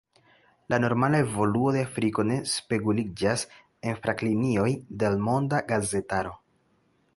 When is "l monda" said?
5.17-5.63